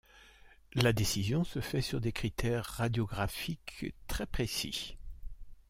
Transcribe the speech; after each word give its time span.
La 0.73 0.93
décision 0.93 1.43
se 1.43 1.61
fait 1.61 1.79
sur 1.83 2.01
des 2.01 2.11
critères 2.11 2.65
radiographiques 2.65 3.93
très 4.07 4.25
précis. 4.25 4.97